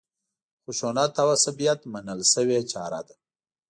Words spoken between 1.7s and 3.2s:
منل شوې چاره ده.